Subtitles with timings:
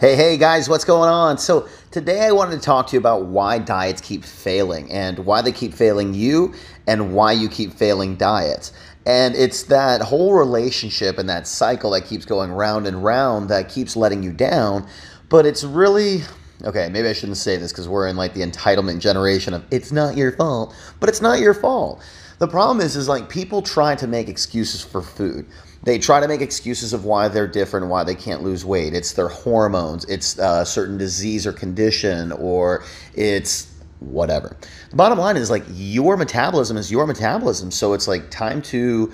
[0.00, 1.36] Hey, hey guys, what's going on?
[1.36, 5.42] So, today I wanted to talk to you about why diets keep failing and why
[5.42, 6.54] they keep failing you
[6.86, 8.72] and why you keep failing diets.
[9.04, 13.68] And it's that whole relationship and that cycle that keeps going round and round that
[13.68, 14.88] keeps letting you down.
[15.28, 16.22] But it's really,
[16.64, 19.92] okay, maybe I shouldn't say this because we're in like the entitlement generation of it's
[19.92, 22.02] not your fault, but it's not your fault.
[22.38, 25.44] The problem is, is like people try to make excuses for food.
[25.82, 28.94] They try to make excuses of why they're different, why they can't lose weight.
[28.94, 32.84] It's their hormones, it's uh, a certain disease or condition, or
[33.14, 34.56] it's whatever.
[34.90, 37.70] The bottom line is like your metabolism is your metabolism.
[37.70, 39.12] So it's like time to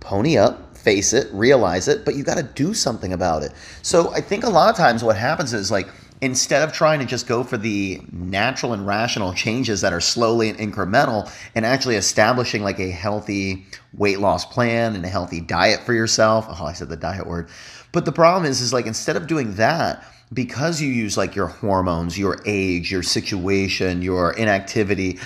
[0.00, 3.52] pony up, face it, realize it, but you got to do something about it.
[3.82, 5.88] So I think a lot of times what happens is like,
[6.20, 10.48] instead of trying to just go for the natural and rational changes that are slowly
[10.48, 15.80] and incremental and actually establishing like a healthy weight loss plan and a healthy diet
[15.80, 16.46] for yourself.
[16.48, 17.48] Oh i said the diet word.
[17.92, 21.46] But the problem is is like instead of doing that because you use like your
[21.46, 25.18] hormones your age your situation your inactivity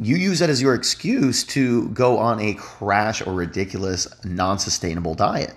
[0.00, 5.54] you use that as your excuse to go on a crash or ridiculous non-sustainable diet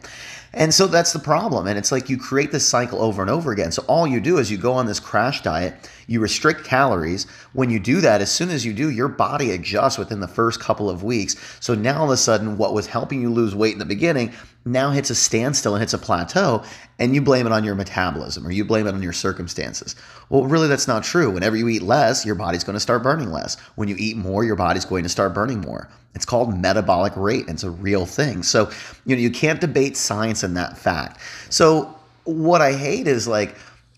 [0.54, 1.66] and so that's the problem.
[1.66, 3.72] And it's like you create this cycle over and over again.
[3.72, 7.26] So all you do is you go on this crash diet, you restrict calories.
[7.54, 10.60] When you do that, as soon as you do, your body adjusts within the first
[10.60, 11.36] couple of weeks.
[11.60, 14.34] So now all of a sudden, what was helping you lose weight in the beginning
[14.66, 16.64] now hits a standstill and hits a plateau,
[17.00, 19.96] and you blame it on your metabolism or you blame it on your circumstances.
[20.30, 21.30] Well, really, that's not true.
[21.30, 23.60] Whenever you eat less, your body's going to start burning less.
[23.76, 25.90] When you eat more, your body's going to start burning more.
[26.16, 28.44] It's called metabolic rate, and it's a real thing.
[28.44, 28.72] So,
[29.06, 31.20] you know, you can't debate science in that fact.
[31.50, 31.94] So,
[32.24, 33.56] what I hate is like,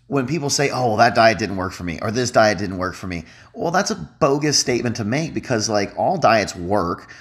[0.08, 2.78] when people say, oh, well, that diet didn't work for me, or this diet didn't
[2.78, 7.12] work for me, well, that's a bogus statement to make because, like, all diets work.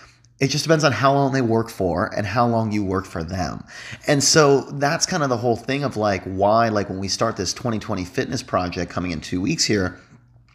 [0.40, 3.22] It just depends on how long they work for and how long you work for
[3.22, 3.64] them.
[4.06, 7.36] And so that's kind of the whole thing of like why, like, when we start
[7.36, 9.98] this 2020 fitness project coming in two weeks here,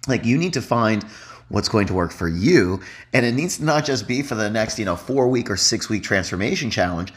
[0.08, 1.06] like, you need to find
[1.48, 2.82] what's going to work for you.
[3.14, 5.58] And it needs to not just be for the next, you know, four week or
[5.58, 7.14] six week transformation challenge,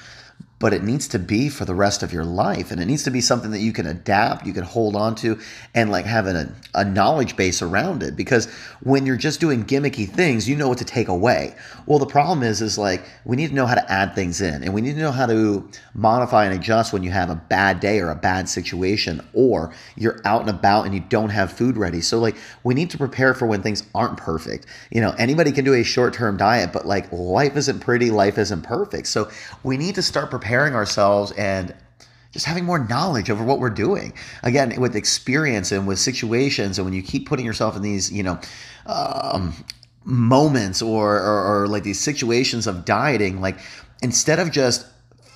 [0.62, 2.70] but it needs to be for the rest of your life.
[2.70, 5.40] And it needs to be something that you can adapt, you can hold on to,
[5.74, 8.14] and like have a, a knowledge base around it.
[8.14, 8.46] Because
[8.80, 11.56] when you're just doing gimmicky things, you know what to take away.
[11.86, 14.62] Well, the problem is, is like we need to know how to add things in
[14.62, 17.80] and we need to know how to modify and adjust when you have a bad
[17.80, 21.76] day or a bad situation, or you're out and about and you don't have food
[21.76, 22.00] ready.
[22.00, 24.66] So, like, we need to prepare for when things aren't perfect.
[24.92, 28.38] You know, anybody can do a short term diet, but like life isn't pretty, life
[28.38, 29.08] isn't perfect.
[29.08, 29.28] So,
[29.64, 31.74] we need to start preparing preparing ourselves and
[32.30, 34.12] just having more knowledge over what we're doing.
[34.42, 38.22] Again with experience and with situations and when you keep putting yourself in these you
[38.22, 38.38] know
[38.84, 39.54] um,
[40.04, 43.60] moments or, or, or like these situations of dieting like
[44.02, 44.84] instead of just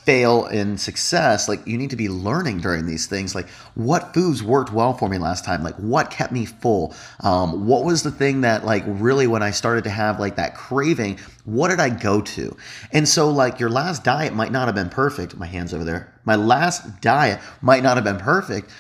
[0.07, 3.35] fail in success like you need to be learning during these things.
[3.35, 5.63] Like what foods worked well for me last time?
[5.63, 6.95] Like what kept me full?
[7.21, 10.55] Um, what was the thing that like really when i started to have like that
[10.55, 12.57] craving what did i go to?
[12.93, 15.37] And so like your last diet might not have been perfect.
[15.37, 16.13] My hands over there.
[16.25, 18.71] My last diet might not have been perfect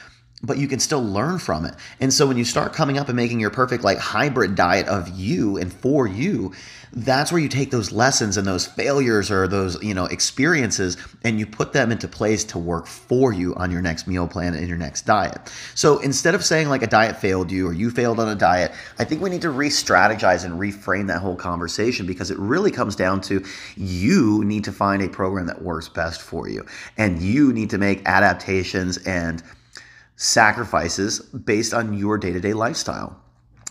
[0.42, 1.74] but you can still learn from it.
[1.98, 5.08] And so when you start coming up and making your perfect like hybrid diet of
[5.08, 6.52] you and for you,
[6.92, 11.38] that's where you take those lessons and those failures or those, you know, experiences and
[11.38, 14.68] you put them into place to work for you on your next meal plan and
[14.68, 15.52] your next diet.
[15.74, 18.72] So instead of saying like a diet failed you or you failed on a diet,
[18.98, 22.94] I think we need to re-strategize and reframe that whole conversation because it really comes
[22.94, 23.44] down to
[23.76, 26.64] you need to find a program that works best for you
[26.98, 29.42] and you need to make adaptations and
[30.16, 33.20] sacrifices based on your day to day lifestyle.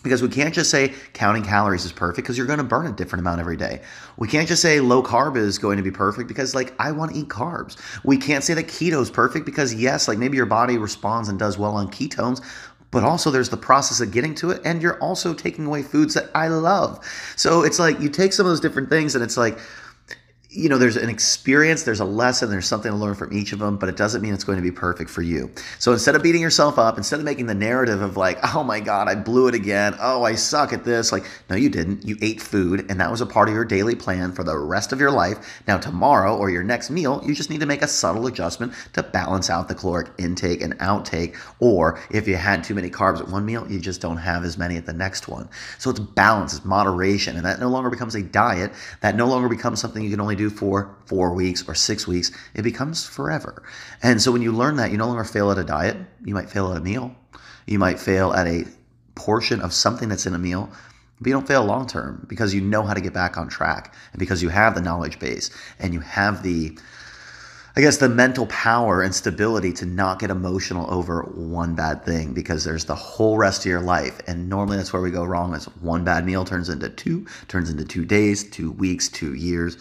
[0.03, 2.91] Because we can't just say counting calories is perfect because you're going to burn a
[2.91, 3.81] different amount every day.
[4.17, 7.13] We can't just say low carb is going to be perfect because, like, I want
[7.13, 7.75] to eat carbs.
[8.03, 11.39] We can't say that keto is perfect because, yes, like maybe your body responds and
[11.39, 12.39] does well on ketones,
[12.91, 16.13] but also there's the process of getting to it and you're also taking away foods
[16.13, 17.03] that I love.
[17.35, 19.57] So it's like you take some of those different things and it's like,
[20.55, 23.59] you know, there's an experience, there's a lesson, there's something to learn from each of
[23.59, 25.51] them, but it doesn't mean it's going to be perfect for you.
[25.79, 28.79] So instead of beating yourself up, instead of making the narrative of like, oh my
[28.79, 29.95] God, I blew it again.
[29.99, 31.11] Oh, I suck at this.
[31.11, 32.05] Like, no, you didn't.
[32.05, 34.93] You ate food and that was a part of your daily plan for the rest
[34.93, 35.61] of your life.
[35.67, 39.03] Now, tomorrow or your next meal, you just need to make a subtle adjustment to
[39.03, 41.35] balance out the caloric intake and outtake.
[41.59, 44.57] Or if you had too many carbs at one meal, you just don't have as
[44.57, 45.49] many at the next one.
[45.79, 47.35] So it's balance, it's moderation.
[47.35, 48.71] And that no longer becomes a diet.
[49.01, 52.31] That no longer becomes something you can only do for four weeks or six weeks,
[52.53, 53.63] it becomes forever.
[54.01, 56.49] And so when you learn that, you no longer fail at a diet, you might
[56.49, 57.15] fail at a meal,
[57.65, 58.65] you might fail at a
[59.15, 60.69] portion of something that's in a meal,
[61.19, 63.93] but you don't fail long term because you know how to get back on track
[64.11, 65.49] and because you have the knowledge base
[65.79, 66.77] and you have the
[67.77, 72.33] I guess the mental power and stability to not get emotional over one bad thing
[72.33, 74.21] because there's the whole rest of your life.
[74.27, 77.69] And normally that's where we go wrong is one bad meal turns into two, turns
[77.69, 79.77] into two days, two weeks, two years,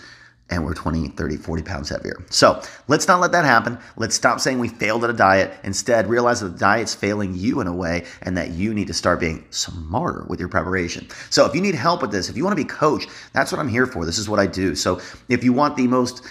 [0.51, 2.25] and we're 20, 30, 40 pounds heavier.
[2.31, 3.79] So let's not let that happen.
[3.97, 5.59] Let's stop saying we failed at a diet.
[5.65, 8.95] Instead, realize that the diet's failing you in a way and that you need to
[8.95, 11.09] start being smarter with your preparation.
[11.31, 13.59] So if you need help with this, if you want to be coached, that's what
[13.59, 14.05] I'm here for.
[14.05, 14.75] This is what I do.
[14.75, 16.25] So if you want the most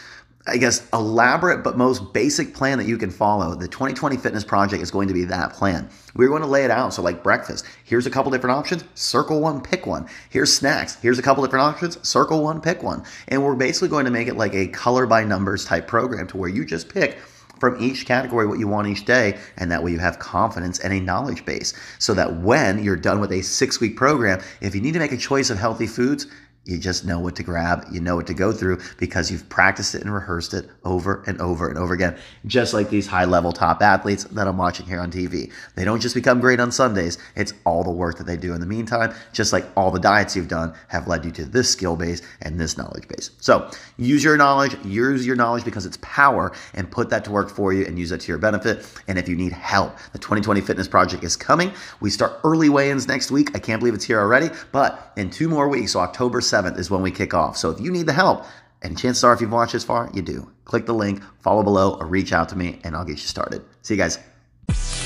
[0.46, 3.56] I guess, elaborate but most basic plan that you can follow.
[3.56, 5.90] The 2020 Fitness Project is going to be that plan.
[6.16, 6.94] We're going to lay it out.
[6.94, 8.84] So, like breakfast, here's a couple different options.
[8.94, 10.06] Circle one, pick one.
[10.30, 11.00] Here's snacks.
[11.02, 12.06] Here's a couple different options.
[12.08, 13.04] Circle one, pick one.
[13.30, 16.38] And we're basically going to make it like a color by numbers type program to
[16.38, 17.20] where you just pick
[17.64, 20.92] from each category what you want each day, and that way you have confidence and
[20.92, 21.74] a knowledge base.
[21.98, 25.14] So that when you're done with a six week program, if you need to make
[25.14, 26.28] a choice of healthy foods,
[26.66, 29.96] you just know what to grab, you know what to go through because you've practiced
[29.96, 32.18] it and rehearsed it over and over and over again.
[32.46, 35.52] Just like these high level top athletes that I'm watching here on TV.
[35.76, 38.62] They don't just become great on Sundays, it's all the work that they do in
[38.62, 41.98] the meantime, just like all the diets you've done have led you to this skill
[41.98, 43.32] base and this knowledge base.
[43.40, 47.50] So use your knowledge, use your knowledge because it's power, and put that to work
[47.50, 48.90] for you and use that to your benefit.
[49.10, 51.74] And if you need help, the 2020 Fitness Project is coming.
[52.00, 53.52] We start early weigh ins next week.
[53.54, 56.92] I can't believe it's here already, but in two more weeks, so October 7th is
[56.92, 57.58] when we kick off.
[57.58, 58.46] So if you need the help,
[58.84, 60.50] and chances are if you've watched this far, you do.
[60.66, 63.64] Click the link, follow below, or reach out to me, and I'll get you started.
[63.82, 65.03] See you guys.